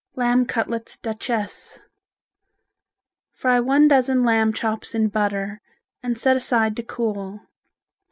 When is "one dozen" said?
3.59-4.23